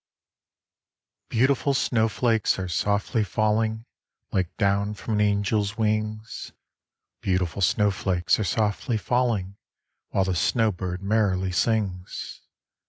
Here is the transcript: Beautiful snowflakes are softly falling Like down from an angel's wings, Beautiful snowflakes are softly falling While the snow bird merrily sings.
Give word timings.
Beautiful 1.29 1.75
snowflakes 1.75 2.57
are 2.57 2.67
softly 2.67 3.23
falling 3.23 3.85
Like 4.31 4.57
down 4.57 4.95
from 4.95 5.13
an 5.13 5.21
angel's 5.21 5.77
wings, 5.77 6.53
Beautiful 7.21 7.61
snowflakes 7.61 8.39
are 8.39 8.43
softly 8.43 8.97
falling 8.97 9.57
While 10.09 10.23
the 10.23 10.33
snow 10.33 10.71
bird 10.71 11.03
merrily 11.03 11.51
sings. 11.51 12.41